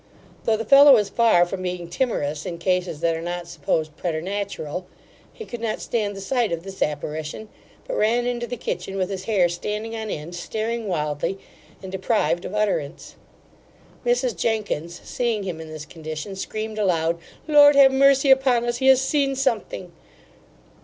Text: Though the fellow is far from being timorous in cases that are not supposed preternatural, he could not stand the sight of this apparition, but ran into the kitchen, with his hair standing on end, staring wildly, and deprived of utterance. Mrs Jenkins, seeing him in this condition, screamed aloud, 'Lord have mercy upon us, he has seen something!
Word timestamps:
Though 0.45 0.57
the 0.57 0.65
fellow 0.65 0.97
is 0.97 1.09
far 1.09 1.45
from 1.45 1.61
being 1.61 1.87
timorous 1.87 2.43
in 2.43 2.57
cases 2.57 3.01
that 3.01 3.15
are 3.15 3.21
not 3.21 3.47
supposed 3.47 3.95
preternatural, 3.97 4.87
he 5.31 5.45
could 5.45 5.61
not 5.61 5.79
stand 5.79 6.15
the 6.17 6.21
sight 6.21 6.51
of 6.51 6.63
this 6.63 6.81
apparition, 6.81 7.49
but 7.87 7.95
ran 7.95 8.25
into 8.25 8.47
the 8.47 8.57
kitchen, 8.57 8.97
with 8.97 9.11
his 9.11 9.25
hair 9.25 9.47
standing 9.47 9.95
on 9.95 10.09
end, 10.09 10.33
staring 10.33 10.87
wildly, 10.87 11.37
and 11.83 11.91
deprived 11.91 12.45
of 12.45 12.55
utterance. 12.55 13.15
Mrs 14.03 14.35
Jenkins, 14.35 14.99
seeing 15.03 15.43
him 15.43 15.61
in 15.61 15.69
this 15.69 15.85
condition, 15.85 16.35
screamed 16.35 16.79
aloud, 16.79 17.19
'Lord 17.47 17.75
have 17.75 17.91
mercy 17.91 18.31
upon 18.31 18.65
us, 18.65 18.77
he 18.77 18.87
has 18.87 18.99
seen 19.03 19.35
something! 19.35 19.91